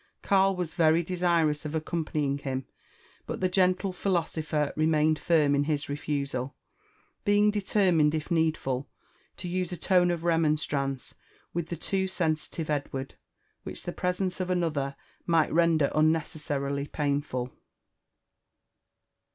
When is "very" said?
0.73-1.03